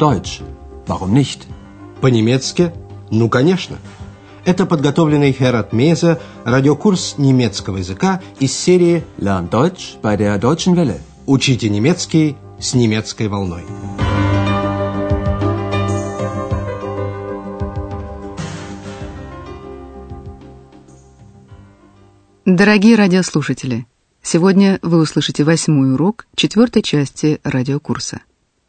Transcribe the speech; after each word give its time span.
Deutsch. 0.00 0.40
Warum 0.86 1.12
nicht? 1.12 1.40
По-немецки? 2.00 2.72
Ну, 3.10 3.28
конечно. 3.28 3.76
Это 4.46 4.64
подготовленный 4.64 5.30
Херат 5.32 5.74
Меза 5.74 6.18
радиокурс 6.44 7.16
немецкого 7.18 7.76
языка 7.76 8.22
из 8.38 8.56
серии 8.56 9.04
Lern 9.18 9.50
Deutsch 9.50 10.00
bei 10.00 10.16
der 10.16 10.38
Deutschen 10.40 10.74
Welle. 10.74 10.98
«Учите 11.26 11.68
немецкий 11.68 12.36
с 12.58 12.72
немецкой 12.72 13.28
волной». 13.28 13.62
Дорогие 22.46 22.96
радиослушатели, 22.96 23.86
сегодня 24.22 24.78
вы 24.80 24.98
услышите 24.98 25.44
восьмой 25.44 25.92
урок 25.92 26.26
четвертой 26.34 26.80
части 26.80 27.38
радиокурса. 27.44 28.22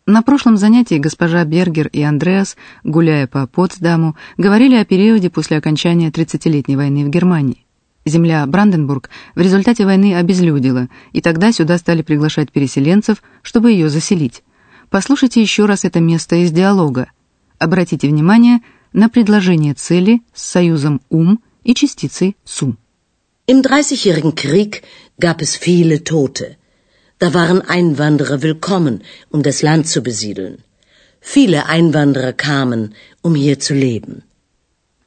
На 0.07 0.23
прошлом 0.23 0.57
занятии 0.57 0.95
госпожа 0.97 1.43
Бергер 1.45 1.87
и 1.87 2.01
Андреас, 2.01 2.57
гуляя 2.83 3.27
по 3.27 3.45
Потсдаму, 3.45 4.15
говорили 4.35 4.75
о 4.75 4.85
периоде 4.85 5.29
после 5.29 5.57
окончания 5.57 6.09
30-летней 6.09 6.75
войны 6.75 7.05
в 7.05 7.09
Германии. 7.09 7.65
Земля 8.03 8.43
Бранденбург 8.47 9.11
в 9.35 9.41
результате 9.41 9.85
войны 9.85 10.15
обезлюдила, 10.15 10.89
и 11.13 11.21
тогда 11.21 11.51
сюда 11.51 11.77
стали 11.77 12.01
приглашать 12.01 12.51
переселенцев, 12.51 13.21
чтобы 13.43 13.71
ее 13.71 13.89
заселить. 13.89 14.43
Послушайте 14.89 15.39
еще 15.39 15.65
раз 15.67 15.85
это 15.85 15.99
место 15.99 16.35
из 16.37 16.51
диалога. 16.51 17.11
Обратите 17.59 18.07
внимание 18.07 18.61
на 18.93 19.07
предложение 19.07 19.75
цели 19.75 20.21
с 20.33 20.41
союзом 20.41 21.01
«ум» 21.09 21.41
и 21.63 21.75
частицей 21.75 22.35
«сум». 22.43 22.77
Im 23.47 23.61
Dreißigjährigen 23.61 24.33
Krieg 24.33 24.81
gab 25.19 25.41
es 25.41 25.55
viele 25.55 26.03
Tote. 26.03 26.57
Da 27.23 27.35
waren 27.35 27.61
Einwanderer 27.61 28.41
willkommen, 28.41 28.95
um 29.29 29.43
das 29.43 29.61
Land 29.61 29.85
zu 29.85 30.01
besiedeln. 30.01 30.55
Viele 31.33 31.67
Einwanderer 31.67 32.33
kamen, 32.33 32.95
um 33.21 33.35
hier 33.35 33.59
zu 33.59 33.75
leben. 33.75 34.23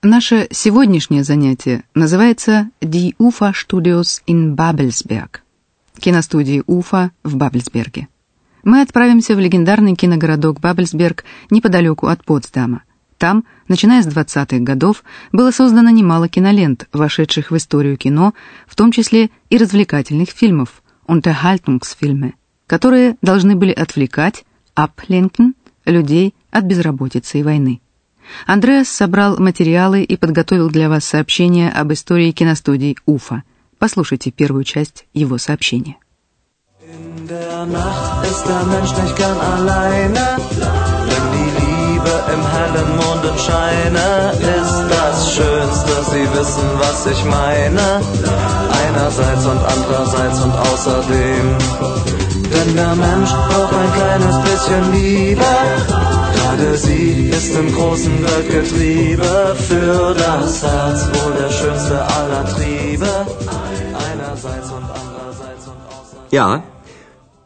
Наше 0.00 0.46
сегодняшнее 0.52 1.24
занятие 1.24 1.82
называется 1.92 2.70
Die 2.80 3.16
UFA 3.18 3.52
Studios 3.52 4.22
in 4.26 4.54
Babelsberg. 4.54 5.42
Киностудии 5.98 6.62
Уфа 6.68 7.10
в 7.24 7.34
Бабельсберге. 7.34 8.06
Мы 8.62 8.80
отправимся 8.82 9.34
в 9.34 9.40
легендарный 9.40 9.96
киногородок 9.96 10.60
Бабельсберг 10.60 11.24
неподалеку 11.50 12.06
от 12.06 12.24
Потсдама– 12.24 12.84
там, 13.18 13.44
начиная 13.68 14.02
с 14.02 14.06
20-х 14.06 14.58
годов, 14.58 15.02
было 15.32 15.50
создано 15.50 15.90
немало 15.90 16.28
кинолент, 16.28 16.88
вошедших 16.92 17.50
в 17.50 17.56
историю 17.56 17.96
кино, 17.96 18.34
в 18.66 18.76
том 18.76 18.92
числе 18.92 19.30
и 19.50 19.56
развлекательных 19.56 20.28
фильмов, 20.28 20.82
Unterhaltungsfilme, 21.06 22.34
которые 22.66 23.16
должны 23.22 23.56
были 23.56 23.72
отвлекать, 23.72 24.44
ablenken, 24.74 25.55
людей 25.84 26.34
от 26.50 26.64
безработицы 26.64 27.41
и 27.41 27.42
войны. 27.42 27.80
Андреас 28.46 28.88
собрал 28.88 29.38
материалы 29.38 30.02
и 30.02 30.16
подготовил 30.16 30.70
для 30.70 30.88
вас 30.88 31.05
сообщение 31.05 31.70
об 31.70 31.92
истории 31.92 32.33
киностудий 32.33 32.96
Уфа. 33.06 33.42
Послушайте 33.78 34.30
первую 34.30 34.64
часть 34.64 35.06
его 35.12 35.38
сообщения. 35.38 35.96
Ist 44.41 44.91
das 44.91 45.34
Schönste. 45.34 45.92
Sie 46.11 46.27
wissen, 46.39 46.68
was 46.78 47.06
ich 47.06 47.24
meine. 47.24 48.73
Einerseits 48.94 49.44
und 49.46 49.58
andererseits 49.58 50.40
und 50.40 50.52
außerdem. 50.52 51.46
Denn 52.52 52.76
der 52.76 52.94
Mensch 52.94 53.30
braucht 53.30 53.74
ein 53.74 53.92
kleines 53.92 54.36
bisschen 54.48 54.92
Liebe. 54.92 55.50
Gerade 56.34 56.76
sie 56.78 57.30
ist 57.30 57.54
im 57.56 57.74
großen 57.74 58.22
Weltgetriebe 58.22 59.56
für 59.68 60.14
das 60.14 60.62
Herz 60.62 61.08
wohl 61.12 61.33
der 61.42 61.50
schönste 61.50 62.04
aller 62.04 62.44
Triebe. 62.54 63.27
Einerseits 64.08 64.70
und 64.70 64.84
andererseits 64.84 65.66
und 65.66 65.80
außerdem. 65.88 66.30
Ja, 66.30 66.62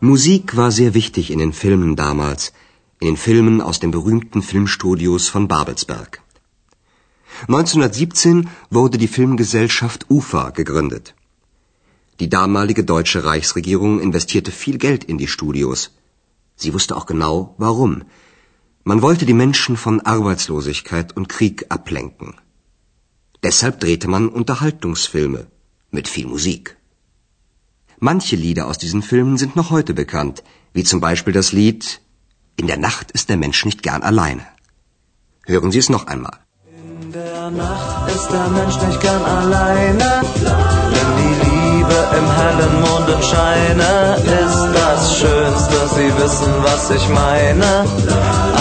Musik 0.00 0.56
war 0.56 0.70
sehr 0.70 0.92
wichtig 0.92 1.30
in 1.30 1.38
den 1.38 1.54
Filmen 1.54 1.96
damals 1.96 2.52
in 3.00 3.06
den 3.06 3.16
Filmen 3.16 3.60
aus 3.60 3.78
den 3.78 3.90
berühmten 3.90 4.42
Filmstudios 4.42 5.28
von 5.28 5.46
Babelsberg. 5.48 6.20
1917 7.42 8.48
wurde 8.70 8.98
die 8.98 9.06
Filmgesellschaft 9.06 10.06
UFA 10.10 10.50
gegründet. 10.50 11.14
Die 12.20 12.28
damalige 12.28 12.82
deutsche 12.82 13.24
Reichsregierung 13.24 14.00
investierte 14.00 14.50
viel 14.50 14.78
Geld 14.78 15.04
in 15.04 15.18
die 15.18 15.28
Studios. 15.28 15.90
Sie 16.56 16.74
wusste 16.74 16.96
auch 16.96 17.06
genau, 17.06 17.54
warum. 17.58 18.02
Man 18.82 19.02
wollte 19.02 19.24
die 19.24 19.40
Menschen 19.44 19.76
von 19.76 20.00
Arbeitslosigkeit 20.00 21.16
und 21.16 21.28
Krieg 21.28 21.66
ablenken. 21.68 22.34
Deshalb 23.42 23.78
drehte 23.78 24.08
man 24.08 24.28
Unterhaltungsfilme 24.28 25.46
mit 25.92 26.08
viel 26.08 26.26
Musik. 26.26 26.76
Manche 28.00 28.36
Lieder 28.36 28.66
aus 28.66 28.78
diesen 28.78 29.02
Filmen 29.02 29.36
sind 29.38 29.54
noch 29.54 29.70
heute 29.70 29.94
bekannt, 29.94 30.42
wie 30.72 30.84
zum 30.84 31.00
Beispiel 31.00 31.32
das 31.32 31.52
Lied 31.52 32.00
in 32.56 32.66
der 32.66 32.78
Nacht 32.78 33.12
ist 33.12 33.28
der 33.28 33.36
Mensch 33.36 33.64
nicht 33.64 33.84
gern 33.84 34.02
alleine. 34.02 34.44
Hören 35.46 35.70
Sie 35.70 35.78
es 35.78 35.88
noch 35.88 36.08
einmal. 36.08 36.36
In 36.66 37.12
der 37.12 37.50
Nacht 37.50 38.10
ist 38.10 38.28
der 38.30 38.48
Mensch 38.48 38.76
nicht 38.82 39.00
gern 39.00 39.22
alleine, 39.22 40.22
Liebe 41.88 42.16
im 42.18 42.30
hellen 42.30 42.80
Mondenscheine 42.80 44.16
ist 44.16 44.68
das 44.74 45.18
Schönste. 45.18 45.76
Sie 45.94 46.22
wissen, 46.22 46.52
was 46.62 46.90
ich 46.90 47.08
meine. 47.08 47.84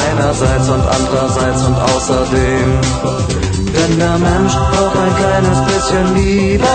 Einerseits 0.10 0.70
und 0.70 0.82
andererseits 0.82 1.62
und 1.66 1.76
außerdem. 1.76 2.70
Denn 3.76 4.00
der 4.00 4.18
Mensch 4.18 4.54
braucht 4.54 4.98
ein 4.98 5.16
kleines 5.16 5.60
bisschen 5.66 6.16
Liebe. 6.16 6.68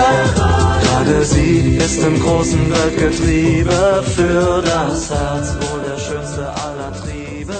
Gerade 0.82 1.24
sie 1.24 1.76
ist 1.76 2.02
im 2.02 2.20
großen 2.20 2.70
Weltgetriebe 2.70 4.02
für 4.14 4.62
das 4.62 5.10
Herz 5.10 5.54
wohl 5.60 5.80
der 5.88 5.98
schönste 5.98 6.48
aller 6.48 6.92
Triebe. 7.02 7.54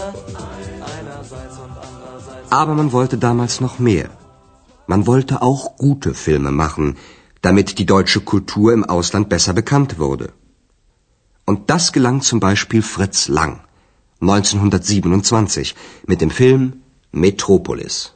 Aber 2.50 2.74
man 2.74 2.92
wollte 2.92 3.16
damals 3.16 3.60
noch 3.60 3.78
mehr. 3.78 4.10
Man 4.86 5.06
wollte 5.06 5.40
auch 5.40 5.76
gute 5.78 6.12
Filme 6.12 6.50
machen, 6.50 6.96
damit 7.42 7.78
die 7.78 7.86
deutsche 7.86 8.20
Kultur 8.20 8.72
im 8.72 8.84
Ausland 8.84 9.28
besser 9.28 9.52
bekannt 9.52 9.98
wurde. 9.98 10.32
Und 11.44 11.70
das 11.70 11.92
gelang 11.92 12.22
zum 12.22 12.38
Beispiel 12.40 12.82
Fritz 12.82 13.28
Lang 13.28 13.60
1927 14.20 15.74
mit 16.06 16.20
dem 16.20 16.30
Film 16.30 16.62
Metropolis. 17.12 18.12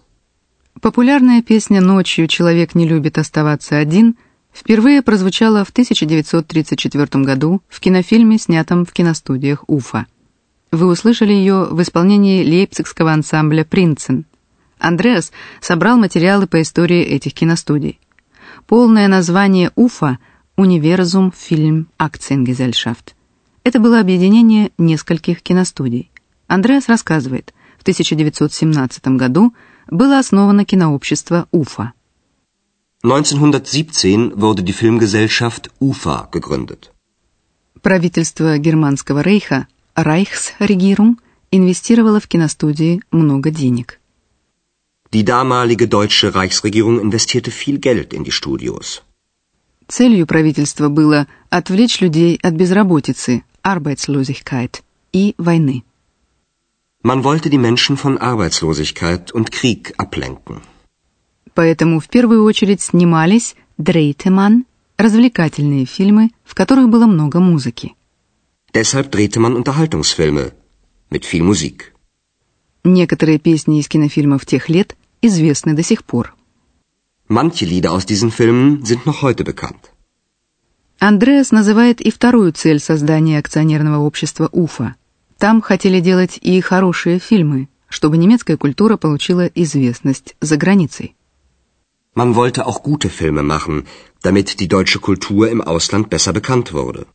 Популярная 0.81 1.43
песня 1.43 1.81
«Ночью 1.81 2.29
человек 2.29 2.75
не 2.75 2.87
любит 2.87 3.19
оставаться 3.19 3.77
один» 3.77 4.17
впервые 4.53 5.03
прозвучала 5.03 5.65
в 5.65 5.71
1934 5.71 7.25
году 7.25 7.61
в 7.69 7.81
кинофильме, 7.81 8.39
снятом 8.39 8.87
в 8.87 8.93
киностудиях 8.93 9.65
Уфа. 9.67 10.07
Вы 10.71 10.87
услышали 10.87 11.33
ее 11.33 11.67
в 11.71 11.83
исполнении 11.83 12.45
лейпцигского 12.45 13.13
ансамбля 13.13 13.65
«Принцен». 13.65 14.25
Андреас 14.79 15.33
собрал 15.61 15.97
материалы 15.99 16.47
по 16.47 16.61
истории 16.63 17.03
этих 17.03 17.35
киностудий. 17.35 17.99
Полное 18.67 19.09
название 19.09 19.71
Уфа– 19.75 20.19
Универсум 20.57 21.33
Фильм 21.37 21.89
Акциенгезельшафт. 21.99 23.15
Это 23.63 23.79
было 23.79 24.01
объединение 24.01 24.73
нескольких 24.79 25.43
киностудий. 25.43 26.11
Андреас 26.47 26.89
рассказывает, 26.89 27.53
в 27.79 27.83
1917 27.83 29.07
году 29.09 29.53
было 29.91 30.19
основано 30.19 30.65
кинообщество 30.65 31.47
Уфа. 31.53 31.93
1917 33.03 34.33
wurde 34.35 34.63
die 34.63 34.73
Filmgesellschaft 34.73 35.71
UFA 35.79 36.29
gegründet. 36.33 36.91
Правительство 37.83 38.59
Германского 38.59 39.21
рейха, 39.21 39.69
Reichsregierung, 39.95 41.19
инвестировало 41.51 42.19
в 42.19 42.27
киностудии 42.27 43.03
много 43.11 43.51
денег. 43.51 44.01
Die 45.16 45.26
damalige 45.26 45.88
deutsche 45.90 46.34
Reichsregierung 46.36 47.00
investierte 47.00 47.52
viel 47.52 47.80
Geld 47.80 48.14
in 48.14 48.24
die 48.24 48.32
Studios. 48.32 49.02
Целью 49.88 50.26
правительства 50.26 50.88
было 50.88 51.28
отвлечь 51.50 52.00
людей 52.00 52.40
от 52.42 52.54
безработицы, 52.54 53.44
Arbeitslosigkeit, 53.62 54.82
и 55.12 55.36
войны. 55.38 55.84
Man 57.04 57.26
wollte 57.26 57.50
die 57.50 57.58
Menschen 57.58 57.98
von 57.98 58.18
Arbeitslosigkeit 58.18 59.34
und 59.34 59.52
Krieg 59.52 59.94
ablenken. 59.98 60.62
Поэтому 61.54 62.00
в 62.00 62.08
первую 62.08 62.46
очередь 62.46 62.82
снимались 62.82 63.56
Дрейтеман, 63.78 64.66
развлекательные 64.98 65.86
фильмы, 65.86 66.32
в 66.46 66.56
которых 66.56 66.88
было 66.88 67.06
много 67.06 67.42
музыки. 67.42 67.96
Deshalb 68.74 69.12
drehte 69.12 69.42
man 69.42 69.56
Unterhaltungsfilme 69.56 70.54
mit 71.10 71.26
viel 71.26 71.44
Musik. 71.44 71.92
Некоторые 72.84 73.38
песни 73.38 73.80
из 73.80 73.88
кинофильмов 73.88 74.46
тех 74.46 74.70
лет 74.70 74.96
известны 75.23 75.75
до 75.75 75.83
сих 75.83 76.05
пор. 76.05 76.35
Manche 77.29 77.65
Lieder 77.65 77.93
aus 77.93 78.07
diesen 78.07 78.31
Filmen 78.31 78.85
sind 78.85 79.05
noch 79.07 79.23
heute 79.23 79.45
bekannt. 79.45 79.91
Андреас 80.99 81.51
называет 81.51 82.01
и 82.01 82.11
вторую 82.11 82.53
цель 82.53 82.81
создания 82.81 83.39
акционерного 83.39 84.03
общества 84.03 84.49
УФА. 84.53 84.95
Там 85.39 85.61
хотели 85.61 86.01
делать 86.01 86.39
и 86.41 86.61
хорошие 86.61 87.19
фильмы, 87.19 87.69
чтобы 87.89 88.17
немецкая 88.17 88.57
культура 88.57 88.97
получила 88.97 89.47
известность 89.47 90.35
за 90.41 90.57
границей. 90.57 91.15
Man 92.15 92.35
wollte 92.35 92.67
auch 92.67 92.83
gute 92.83 93.11
Filme 93.11 93.43
machen, 93.43 93.87
damit 94.23 94.59
die 94.61 94.69
deutsche 94.69 95.01
Kultur 95.01 95.51
im 95.51 95.61
Ausland 95.61 96.09
besser 96.09 96.33
bekannt 96.33 96.73
wurde. 96.73 97.07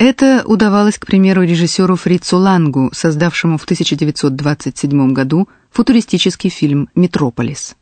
Это 0.00 0.44
удавалось, 0.46 0.98
к 0.98 1.04
примеру, 1.04 1.42
режиссеру 1.42 1.94
Фрицу 1.94 2.38
Лангу, 2.38 2.88
создавшему 2.90 3.58
в 3.58 3.64
1927 3.64 5.12
году 5.12 5.46
футуристический 5.70 6.48
фильм 6.48 6.88
«Метрополис». 6.94 7.76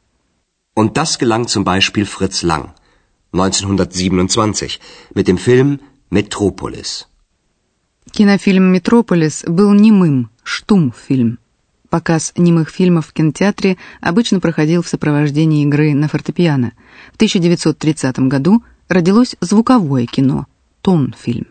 Und 0.75 0.95
das 0.95 1.17
gelang 1.21 1.47
zum 1.47 1.63
Beispiel 1.63 2.07
Fritz 2.07 2.43
Lang 2.43 2.75
1927 3.31 4.81
mit 5.15 5.29
dem 5.29 5.39
Film 5.39 5.79
Metropolis. 6.11 7.07
Кинофильм 8.11 8.65
«Метрополис» 8.73 9.45
был 9.47 9.73
немым, 9.73 10.31
штум-фильм. 10.43 11.39
Показ 11.89 12.33
немых 12.37 12.71
фильмов 12.71 13.07
в 13.07 13.13
кинотеатре 13.13 13.77
обычно 14.01 14.41
проходил 14.41 14.83
в 14.83 14.89
сопровождении 14.89 15.63
игры 15.63 15.95
на 15.95 16.09
фортепиано. 16.09 16.73
В 17.13 17.15
1930 17.15 18.19
году 18.27 18.65
родилось 18.89 19.37
звуковое 19.41 20.07
кино, 20.07 20.49
тон-фильм. 20.83 21.47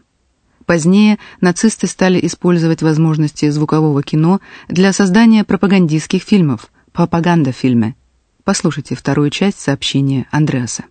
Позднее 0.68 1.18
нацисты 1.40 1.88
стали 1.88 2.19
использовать 2.28 2.81
возможности 2.81 3.50
звукового 3.50 4.04
кино 4.04 4.42
для 4.68 4.92
создания 4.92 5.46
пропагандистских 5.46 6.22
фильмов, 6.22 6.69
пропаганда-фильмы. 6.92 7.96
Послушайте 8.44 8.94
вторую 8.94 9.30
часть 9.30 9.60
сообщения 9.62 10.28
Андреаса. 10.30 10.84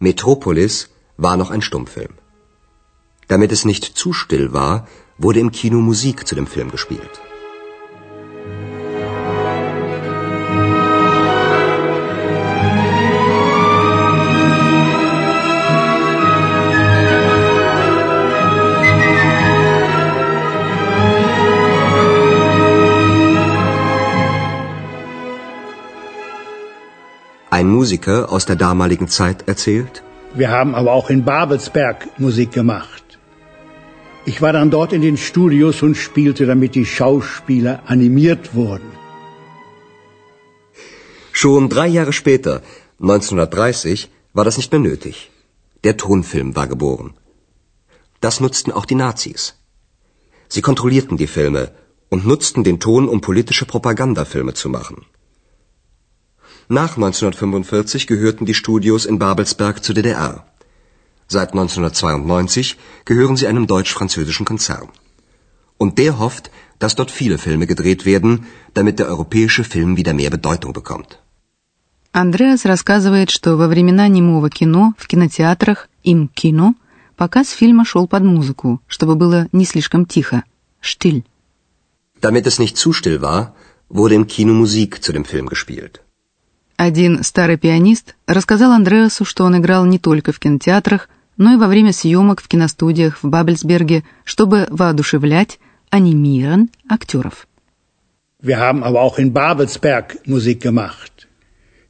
Metropolis 0.00 0.88
war 1.18 1.36
noch 1.36 1.50
ein 1.50 1.60
Stummfilm. 1.60 2.14
Damit 3.28 3.52
es 3.52 3.66
nicht 3.66 3.84
zu 3.84 4.14
still 4.14 4.54
war, 4.54 4.88
wurde 5.18 5.40
im 5.40 5.50
Kino 5.52 5.78
Musik 5.80 6.26
zu 6.26 6.34
dem 6.34 6.46
Film 6.46 6.70
gespielt. 6.70 7.20
Ein 27.56 27.68
Musiker 27.68 28.32
aus 28.34 28.44
der 28.46 28.56
damaligen 28.56 29.08
Zeit 29.08 29.46
erzählt, 29.46 30.02
Wir 30.40 30.48
haben 30.50 30.74
aber 30.74 30.92
auch 30.92 31.10
in 31.14 31.22
Babelsberg 31.24 31.98
Musik 32.18 32.50
gemacht. 32.52 33.18
Ich 34.30 34.40
war 34.44 34.52
dann 34.54 34.70
dort 34.70 34.94
in 34.94 35.02
den 35.02 35.18
Studios 35.18 35.82
und 35.82 35.96
spielte, 35.96 36.46
damit 36.46 36.74
die 36.74 36.86
Schauspieler 36.86 37.74
animiert 37.94 38.54
wurden. 38.54 38.90
Schon 41.32 41.68
drei 41.68 41.88
Jahre 41.88 42.14
später, 42.14 42.62
1930, 43.00 44.08
war 44.32 44.46
das 44.46 44.56
nicht 44.56 44.72
mehr 44.72 44.84
nötig. 44.90 45.30
Der 45.84 45.98
Tonfilm 45.98 46.56
war 46.56 46.68
geboren. 46.74 47.10
Das 48.22 48.40
nutzten 48.40 48.72
auch 48.72 48.86
die 48.86 49.00
Nazis. 49.06 49.42
Sie 50.48 50.62
kontrollierten 50.62 51.18
die 51.18 51.32
Filme 51.38 51.72
und 52.08 52.26
nutzten 52.26 52.64
den 52.64 52.80
Ton, 52.80 53.10
um 53.10 53.20
politische 53.20 53.66
Propagandafilme 53.66 54.54
zu 54.54 54.70
machen. 54.70 55.04
Nach 56.71 56.95
1945 56.95 58.07
gehörten 58.07 58.45
die 58.45 58.53
Studios 58.53 59.05
in 59.05 59.19
Babelsberg 59.19 59.83
zur 59.83 59.95
DDR. 59.95 60.45
Seit 61.27 61.49
1992 61.51 62.77
gehören 63.05 63.37
sie 63.37 63.47
einem 63.47 63.67
deutsch-französischen 63.67 64.45
Konzern. 64.45 64.89
Und 65.77 65.97
der 65.97 66.19
hofft, 66.19 66.51
dass 66.79 66.95
dort 66.95 67.11
viele 67.11 67.37
Filme 67.37 67.67
gedreht 67.67 68.05
werden, 68.05 68.45
damit 68.73 68.99
der 68.99 69.07
europäische 69.07 69.63
Film 69.63 69.97
wieder 69.97 70.13
mehr 70.13 70.29
Bedeutung 70.29 70.73
bekommt. 70.73 71.19
Андреас 72.13 72.65
рассказывает, 72.65 73.29
что 73.29 73.57
во 73.57 73.67
времена 73.67 74.07
немого 74.07 74.49
кино 74.49 74.93
в 74.97 75.07
кинотеатрах 75.07 75.87
им 76.03 76.29
кино 76.29 76.73
показ 77.15 77.49
фильма 77.51 77.85
шел 77.85 78.07
под 78.07 78.23
музыку, 78.23 78.81
чтобы 78.87 79.15
было 79.15 79.47
не 79.51 79.65
слишком 79.65 80.05
тихо. 80.05 80.43
Штиль. 80.81 81.23
Damit 82.21 82.47
es 82.47 82.57
nicht 82.59 82.77
zu 82.77 82.93
still 82.93 83.21
war, 83.21 83.53
wurde 83.89 84.15
im 84.15 84.25
Kino 84.27 84.53
Musik 84.53 85.03
zu 85.03 85.11
dem 85.13 85.25
Film 85.25 85.47
gespielt. 85.47 86.01
Один 86.76 87.22
старый 87.22 87.58
пианист 87.58 88.16
рассказал 88.26 88.72
Андреасу, 88.72 89.24
что 89.24 89.44
он 89.44 89.58
играл 89.58 89.84
не 89.84 89.98
только 89.98 90.32
в 90.32 90.38
кинотеатрах, 90.38 91.08
но 91.36 91.52
и 91.54 91.56
во 91.56 91.66
время 91.66 91.92
съемок 91.92 92.40
в 92.42 92.48
киностудиях 92.48 93.22
в 93.22 93.28
Бабельсберге, 93.28 94.04
чтобы 94.24 94.66
воодушевлять, 94.70 95.58
анимирован 95.90 96.70
актеров. 96.88 97.46
Wir 98.42 98.58
haben 98.58 98.82
aber 98.82 99.02
auch 99.02 99.18
in 99.18 99.32
Babelsberg 99.32 100.18
Musik 100.26 100.60
gemacht. 100.60 101.28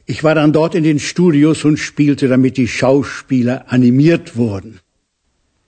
Ich 0.07 0.23
war 0.23 0.35
dann 0.35 0.53
dort 0.53 0.75
in 0.75 0.85
den 0.85 0.99
Studios 0.99 1.65
und 1.65 1.79
spielte, 1.79 2.29
damit 2.29 2.59
die 2.59 2.69
Schauspieler 2.69 3.65
animiert 3.69 4.37
wurden. 4.37 4.81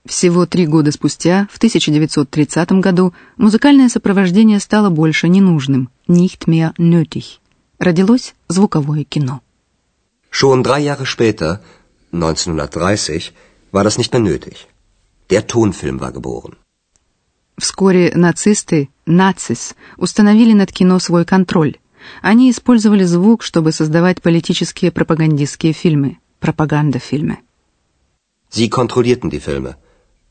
Всего 0.07 0.45
три 0.45 0.67
года 0.67 0.93
спустя, 0.93 1.49
в 1.51 1.57
1930 1.57 2.73
году, 2.73 3.15
музыкальное 3.39 3.89
сопровождение 3.89 4.61
стало 4.61 4.91
больше 4.91 5.29
ненужным, 5.29 5.89
nicht 6.07 6.47
mehr 6.47 6.75
nötig. 6.77 7.41
Родилось 7.85 8.35
звуковое 8.49 9.05
кино. 9.05 9.43
Schon 10.31 10.63
drei 10.63 10.81
Jahre 10.81 11.05
später, 11.05 11.61
1930, 12.13 13.35
war 13.73 13.85
das 13.85 13.99
nicht 13.99 14.11
mehr 14.15 14.23
nötig. 14.23 14.57
Der 15.29 15.47
Tonfilm 15.47 16.01
war 16.01 16.13
geboren. 16.19 16.55
Вскоре 17.59 18.11
нацисты, 18.15 18.89
нацис, 19.05 19.75
установили 19.99 20.55
над 20.55 20.73
кино 20.73 20.99
свой 20.99 21.27
контроль. 21.27 21.77
Они 22.23 22.51
использовали 22.51 23.05
звук, 23.05 23.43
чтобы 23.43 23.71
создавать 23.71 24.23
политические 24.23 24.91
пропагандистские 24.91 25.75
фильмы, 25.75 26.17
пропагандафильмы. 26.41 27.37
Sie 28.49 28.71
kontrollierten 28.71 29.29
die 29.29 29.41
Filme 29.41 29.77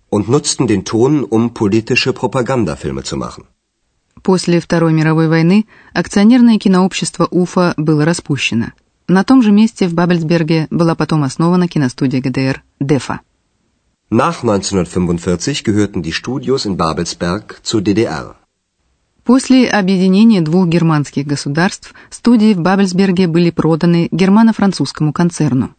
und 0.09 0.27
nutzten 0.27 0.65
den 0.65 0.85
Ton, 0.85 1.23
um 1.23 1.53
politische 1.53 2.13
Propagandafilme 2.13 3.03
zu 3.03 3.15
machen. 3.15 3.45
После 4.21 4.59
Второй 4.59 4.93
мировой 4.93 5.27
войны 5.27 5.65
акционерное 5.93 6.57
кинообщество 6.57 7.27
Уфа 7.29 7.73
было 7.77 8.05
распущено. 8.05 8.73
На 9.07 9.23
том 9.23 9.41
же 9.41 9.51
месте 9.51 9.87
в 9.87 9.93
Бабельсберге 9.93 10.67
была 10.69 10.95
потом 10.95 11.23
основана 11.23 11.67
киностудия 11.67 12.21
ГДР 12.21 12.63
«Дефа». 12.79 13.19
Nach 14.09 14.43
1945 14.43 15.63
gehörten 15.63 16.03
die 16.03 16.11
Studios 16.11 16.65
in 16.65 16.77
Babelsberg 16.77 17.59
zur 17.63 17.81
DDR. 17.81 18.35
После 19.23 19.69
объединения 19.69 20.41
двух 20.41 20.67
германских 20.67 21.25
государств 21.25 21.93
студии 22.09 22.53
в 22.53 22.59
Бабельсберге 22.59 23.27
были 23.27 23.49
проданы 23.51 24.09
германо-французскому 24.11 25.13
концерну. 25.13 25.73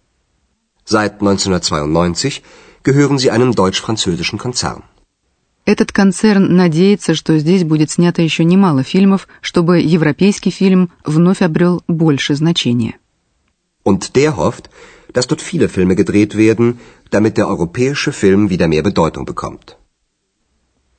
Seit 0.87 1.21
1992 1.21 2.43
gehören 2.83 3.19
sie 3.19 3.31
einem 3.31 3.55
deutsch-französischen 3.55 4.39
Konzern. 4.39 4.83
Этот 5.65 5.93
концерн 5.93 6.55
надеется, 6.55 7.15
что 7.15 7.39
здесь 7.39 7.65
будет 7.65 7.91
снято 7.91 8.21
еще 8.21 8.45
немало 8.45 8.83
фильмов, 8.83 9.27
чтобы 9.41 9.81
европейский 9.81 10.51
фильм 10.51 10.91
вновь 11.05 11.41
обрел 11.41 11.83
больше 11.89 12.35
значения. 12.35 12.97
Und 13.85 14.13
der 14.15 14.37
hofft, 14.37 14.71
dass 15.13 15.27
dort 15.27 15.41
viele 15.41 15.69
Filme 15.69 15.95
gedreht 15.95 16.35
werden, 16.35 16.79
damit 17.11 17.37
der 17.37 17.49
europäische 17.49 18.13
Film 18.13 18.51
wieder 18.51 18.69
mehr 18.69 18.83
Bedeutung 18.83 19.25
bekommt. 19.25 19.77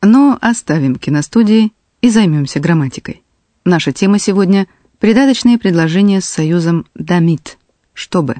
Но 0.01 0.37
оставим 0.41 0.95
киностудии 0.95 1.71
и 2.01 2.09
займемся 2.09 2.59
грамматикой. 2.59 3.23
Наша 3.65 3.91
тема 3.91 4.19
сегодня– 4.19 4.67
придаточные 4.99 5.57
предложения 5.57 6.21
с 6.21 6.25
союзом 6.25 6.85
«damit»– 6.95 7.57
«чтобы». 7.93 8.35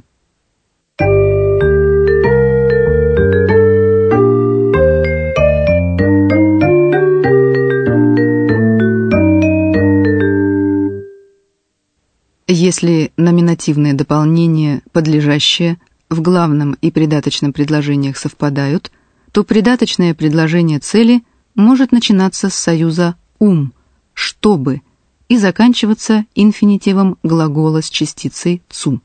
Если 12.48 13.12
номинативные 13.18 13.96
дополнения, 13.96 14.84
подлежащие, 14.92 15.78
в 16.10 16.22
главном 16.22 16.78
и 16.80 16.92
придаточном 16.92 17.54
предложениях 17.54 18.18
совпадают, 18.18 18.92
то 19.32 19.44
придаточное 19.44 20.14
предложение 20.14 20.80
цели 20.80 21.24
может 21.56 21.92
начинаться 21.92 22.50
с 22.50 22.56
союза 22.56 23.16
«ум»– 23.40 23.74
«чтобы» 24.14 24.82
и 25.28 25.38
заканчиваться 25.38 26.26
инфинитивом 26.36 27.18
глагола 27.24 27.82
с 27.82 27.90
частицей 27.90 28.62
«цу». 28.70 29.02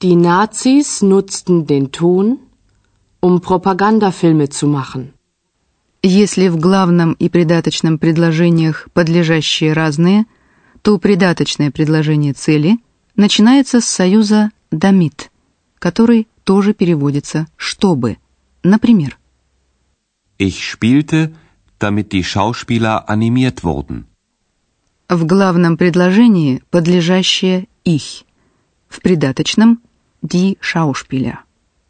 Die 0.00 0.14
Nazis 0.14 1.02
nutzten 1.02 1.66
den 1.66 1.90
Ton, 1.90 2.38
um 3.20 3.40
Propagandafilme 3.40 4.48
zu 4.48 4.68
machen. 4.68 5.12
Если 6.02 6.48
в 6.48 6.56
главном 6.58 7.12
и 7.14 7.28
придаточном 7.28 7.98
предложениях 7.98 8.88
подлежащие 8.94 9.74
разные, 9.74 10.24
то 10.82 10.98
придаточное 10.98 11.70
предложение 11.70 12.32
цели 12.32 12.78
начинается 13.16 13.80
с 13.80 13.86
союза 13.86 14.50
«damit», 14.70 15.28
который 15.78 16.28
тоже 16.44 16.74
переводится 16.74 17.46
«чтобы». 17.56 18.16
Например, 18.62 19.16
Ich 20.38 20.64
spielte, 20.64 21.34
damit 21.78 22.12
die 22.12 22.24
Schauspieler 22.24 23.08
animiert 23.08 23.62
wurden. 23.62 24.06
В 25.08 25.26
главном 25.26 25.76
предложении 25.76 26.62
подлежащее 26.70 27.68
«ich», 27.84 28.24
в 28.88 29.00
придаточном 29.02 29.82
«die 30.22 30.56
Schauspieler». 30.60 31.38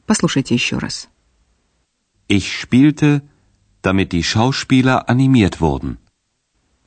Послушайте 0.06 0.54
еще 0.54 0.78
раз. 0.78 1.08
Ich 2.28 2.52
spielte, 2.52 3.22
damit 3.82 4.12
die 4.12 4.24
Schauspieler 4.24 5.08
animiert 5.08 5.60
wurden. 5.60 5.98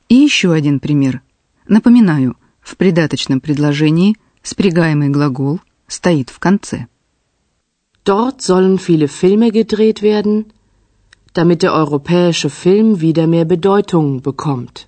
И 0.08 0.16
еще 0.16 0.52
один 0.52 0.80
пример. 0.80 1.22
Напоминаю, 1.66 2.36
в 2.60 2.76
придаточном 2.76 3.40
предложении 3.40 4.16
спрягаемый 4.42 5.08
глагол 5.08 5.60
стоит 5.86 6.30
в 6.30 6.38
конце. 6.38 6.86
Dort 8.04 8.42
sollen 8.42 8.78
viele 8.78 9.08
Filme 9.08 9.50
gedreht 9.50 10.02
werden, 10.02 10.52
damit 11.32 11.62
der 11.62 11.72
europäische 11.72 12.50
Film 12.50 13.00
wieder 13.00 13.26
mehr 13.26 13.46
Bedeutung 13.46 14.20
bekommt. 14.20 14.86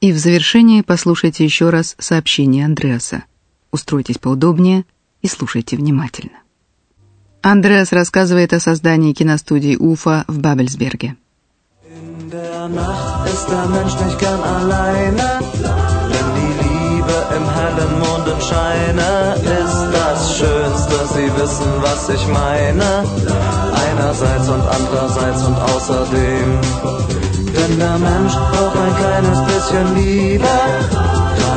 И 0.00 0.10
в 0.12 0.18
завершение 0.18 0.82
послушайте 0.82 1.44
еще 1.44 1.70
раз 1.70 1.96
сообщение 1.98 2.64
Андреаса. 2.64 3.24
Устройтесь 3.72 4.18
поудобнее 4.18 4.84
и 5.22 5.28
слушайте 5.28 5.76
внимательно. 5.76 6.38
Андреас 7.40 7.90
рассказывает 7.92 8.52
о 8.52 8.60
создании 8.60 9.14
киностудии 9.14 9.76
Уфа 9.76 10.24
в 10.28 10.38
Бабельсберге. 10.38 11.16
Denn 27.54 27.78
der 27.78 27.98
Mensch 27.98 28.32
braucht 28.32 28.76
ein 28.76 28.96
kleines 28.96 29.38
bisschen 29.44 29.94
Liebe, 29.94 30.48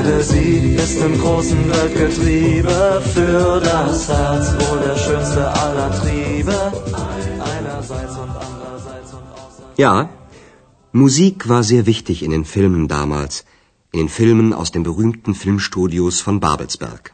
gerade 0.06 0.24
sie 0.24 0.76
ist 0.76 0.98
im 1.02 1.20
großen 1.20 1.70
Weltgetriebe, 1.70 3.02
für 3.14 3.60
das 3.60 4.08
Herz 4.08 4.46
wohl 4.60 4.80
der 4.88 4.98
schönste 4.98 5.44
aller 5.64 5.90
Triebe, 6.00 6.58
einerseits 7.54 8.16
und 8.24 8.30
andererseits 8.30 9.14
und 9.14 9.26
außerdem. 9.34 9.78
Ja, 9.78 10.10
Musik 10.92 11.50
war 11.50 11.64
sehr 11.64 11.86
wichtig 11.86 12.24
in 12.24 12.32
den 12.32 12.46
Filmen 12.46 12.88
damals, 12.88 13.46
in 13.92 14.00
den 14.00 14.10
Filmen 14.10 14.54
aus 14.54 14.72
den 14.72 14.84
berühmten 14.84 15.34
Filmstudios 15.34 16.22
von 16.22 16.40
Babelsberg. 16.40 17.14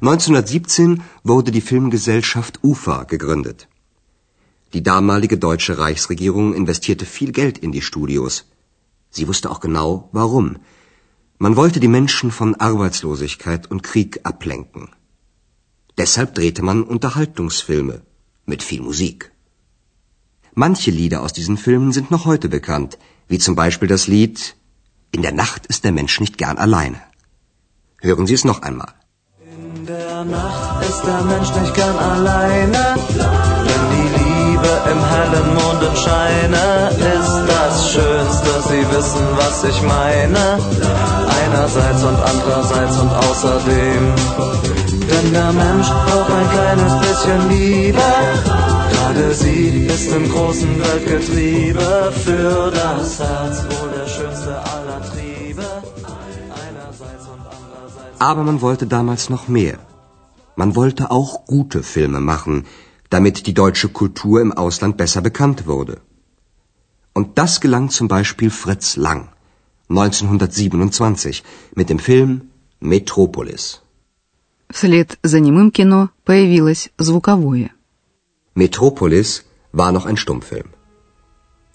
1917 0.00 1.02
wurde 1.24 1.50
die 1.50 1.60
Filmgesellschaft 1.60 2.60
UFA 2.62 3.04
gegründet. 3.04 3.68
Die 4.72 4.82
damalige 4.82 5.38
deutsche 5.38 5.78
Reichsregierung 5.78 6.54
investierte 6.54 7.06
viel 7.06 7.32
Geld 7.32 7.58
in 7.58 7.72
die 7.72 7.82
Studios. 7.82 8.44
Sie 9.10 9.26
wusste 9.26 9.50
auch 9.50 9.60
genau, 9.60 10.08
warum. 10.12 10.58
Man 11.38 11.56
wollte 11.56 11.80
die 11.80 11.88
Menschen 11.88 12.30
von 12.30 12.54
Arbeitslosigkeit 12.54 13.70
und 13.70 13.82
Krieg 13.82 14.20
ablenken. 14.24 14.88
Deshalb 15.98 16.34
drehte 16.34 16.62
man 16.62 16.82
Unterhaltungsfilme 16.82 18.02
mit 18.46 18.62
viel 18.62 18.80
Musik. 18.80 19.32
Manche 20.54 20.90
Lieder 20.90 21.22
aus 21.22 21.34
diesen 21.34 21.58
Filmen 21.58 21.92
sind 21.92 22.10
noch 22.10 22.24
heute 22.24 22.48
bekannt, 22.48 22.96
wie 23.28 23.38
zum 23.38 23.54
Beispiel 23.54 23.88
das 23.88 24.06
Lied 24.06 24.56
In 25.12 25.22
der 25.22 25.32
Nacht 25.32 25.66
ist 25.66 25.84
der 25.84 25.92
Mensch 25.92 26.20
nicht 26.20 26.36
gern 26.38 26.58
alleine. 26.58 27.00
Hören 28.00 28.26
Sie 28.26 28.34
es 28.34 28.44
noch 28.44 28.62
einmal. 28.62 28.92
In 29.40 29.86
der 29.86 30.24
Nacht 30.24 30.84
ist 30.88 31.02
der 31.04 31.22
Mensch 31.22 31.50
nicht 31.60 31.74
gern 31.74 31.96
alleine, 31.96 32.82
wenn 33.66 33.84
die 33.94 34.08
Liebe 34.18 34.72
im 34.92 35.00
hellen 35.12 35.48
Mondenscheine 35.54 36.90
ist 37.18 37.38
das 37.54 37.92
Schönste, 37.92 38.50
sie 38.68 38.84
wissen, 38.94 39.26
was 39.36 39.64
ich 39.64 39.80
meine, 39.82 40.58
einerseits 41.46 42.02
und 42.02 42.18
andererseits 42.32 42.98
und 42.98 43.10
außerdem. 43.10 44.02
Denn 45.10 45.32
der 45.32 45.52
Mensch 45.52 45.88
braucht 45.88 46.30
ein 46.30 46.50
kleines 46.50 46.92
bisschen 47.04 47.48
Liebe, 47.48 48.08
gerade 48.92 49.34
sie 49.34 49.86
ist 49.86 50.08
im 50.12 50.28
großen 50.30 50.72
Weltgetriebe, 50.80 52.12
für 52.24 52.70
das 52.70 53.18
Herz 53.20 53.56
wohl 53.64 53.90
der 53.98 54.08
schönste 54.08 54.54
aller 54.74 55.00
Triebe. 55.10 55.66
Aber 58.18 58.42
man 58.42 58.60
wollte 58.60 58.86
damals 58.86 59.28
noch 59.28 59.46
mehr. 59.46 59.78
Man 60.56 60.74
wollte 60.74 61.10
auch 61.10 61.44
gute 61.44 61.82
Filme 61.82 62.20
machen, 62.20 62.64
damit 63.10 63.46
die 63.46 63.54
deutsche 63.54 63.88
Kultur 63.88 64.40
im 64.40 64.52
Ausland 64.52 64.96
besser 64.96 65.20
bekannt 65.20 65.66
wurde. 65.66 66.00
Und 67.12 67.38
das 67.38 67.60
gelang 67.60 67.90
zum 67.90 68.08
Beispiel 68.08 68.50
Fritz 68.50 68.96
Lang 68.96 69.28
1927 69.89 71.43
mit 71.75 71.89
dem 71.89 71.99
Film 71.99 72.49
Metropolis. 72.79 73.81
Вслед 74.69 75.19
за 75.23 75.39
немым 75.39 75.69
кино 75.71 76.09
появилось 76.23 76.89
звуковое. 76.97 77.71
Metropolis 78.55 79.43
war 79.73 79.91
noch 79.91 80.05
ein 80.05 80.17
Stummfilm. 80.17 80.69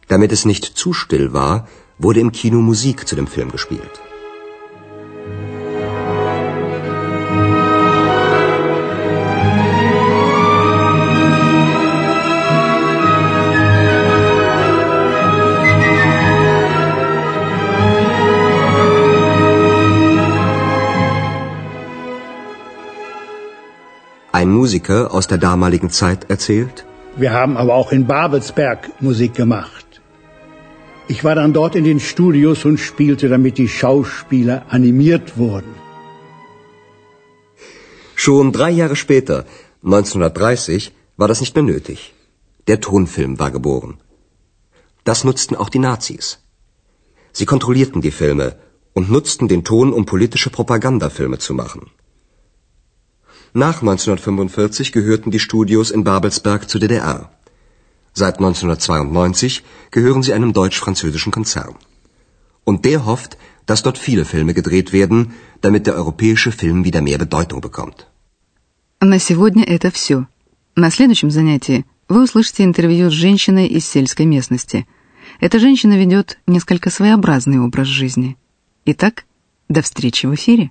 Damit 0.09 0.33
es 0.33 0.45
nicht 0.45 0.65
zu 0.65 0.93
still 0.93 1.33
war, 1.33 1.69
wurde 1.99 2.21
im 2.21 2.33
Kino 2.33 2.61
Musik 2.61 3.07
zu 3.09 3.17
dem 3.17 3.27
Film 3.27 3.51
gespielt. 3.51 3.95
Musiker 24.62 25.00
aus 25.18 25.26
der 25.32 25.40
damaligen 25.50 25.92
Zeit 26.00 26.22
erzählt, 26.34 26.78
Wir 27.24 27.32
haben 27.40 27.56
aber 27.62 27.74
auch 27.80 27.92
in 27.92 28.04
Babelsberg 28.08 28.82
Musik 29.08 29.34
gemacht. 29.44 29.88
Ich 31.14 31.24
war 31.26 31.36
dann 31.36 31.54
dort 31.60 31.76
in 31.80 31.86
den 31.90 32.00
Studios 32.00 32.60
und 32.70 32.78
spielte, 32.90 33.28
damit 33.36 33.58
die 33.58 33.72
Schauspieler 33.80 34.58
animiert 34.78 35.38
wurden. 35.38 35.74
Schon 38.24 38.52
drei 38.58 38.72
Jahre 38.82 38.96
später, 38.96 39.38
1930, 39.84 40.92
war 41.18 41.28
das 41.28 41.42
nicht 41.42 41.56
mehr 41.56 41.68
nötig. 41.74 42.14
Der 42.68 42.80
Tonfilm 42.80 43.34
war 43.42 43.52
geboren. 43.58 43.94
Das 45.04 45.24
nutzten 45.30 45.56
auch 45.62 45.72
die 45.76 45.84
Nazis. 45.90 46.28
Sie 47.38 47.48
kontrollierten 47.54 48.02
die 48.08 48.16
Filme 48.22 48.48
und 48.94 49.12
nutzten 49.16 49.48
den 49.54 49.64
Ton, 49.64 49.92
um 49.98 50.06
politische 50.06 50.52
Propagandafilme 50.58 51.40
zu 51.40 51.54
machen. 51.64 51.84
Nach 53.53 53.81
1945 53.81 54.93
gehörten 54.93 55.31
die 55.31 55.41
Studios 55.41 55.91
in 55.91 56.05
Babelsberg 56.05 56.69
zur 56.69 56.81
DDR. 56.81 57.31
Seit 58.13 58.37
1992 58.39 59.63
gehören 59.91 60.23
sie 60.23 60.33
einem 60.33 60.53
deutsch-französischen 60.53 61.33
Konzern. 61.33 61.75
Und 62.65 62.85
der 62.85 63.05
hofft, 63.07 63.39
dass 63.67 63.83
dort 63.83 63.99
viele 63.99 64.25
Filme 64.25 64.55
gedreht 64.55 64.93
werden, 64.93 65.33
damit 65.61 65.87
der 65.87 65.95
europäische 65.95 66.53
Film 66.53 66.85
wieder 66.85 67.01
mehr 67.01 67.19
Bedeutung 67.19 67.61
bekommt. 67.61 68.07
На 69.01 69.19
сегодня 69.19 69.65
это 69.65 69.91
все. 69.91 70.27
На 70.75 70.91
следующем 70.91 71.31
занятии 71.31 71.85
вы 72.09 72.25
услышите 72.25 72.65
интервью 72.65 73.11
с 73.11 73.13
женщиной 73.13 73.67
из 73.67 73.87
сельской 73.87 74.27
местности. 74.27 74.87
Эта 75.41 75.59
женщина 75.59 75.99
ведет 75.99 76.39
несколько 76.47 76.91
своеобразный 76.91 77.61
образ 77.61 77.89
жизни. 77.89 78.37
Итак, 78.85 79.25
до 79.69 79.83
встречи 79.83 80.27
в 80.27 80.35
эфире. 80.35 80.71